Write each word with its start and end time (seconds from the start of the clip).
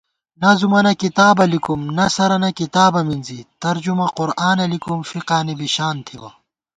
نظُمَنہ 0.41 0.93
کِتابہ 1.01 1.45
لِکُم، 1.51 1.79
نثَرَنہ 1.97 2.49
کِتابہ 2.59 3.01
مِنزی 3.07 3.39
ترجمہ 3.61 4.07
قرآنہ 4.17 4.65
لِکُم 4.73 4.97
فِقا 5.09 5.39
نی 5.45 5.53
بی 5.59 5.67
شان 5.75 5.95
تھِبہ 6.05 6.29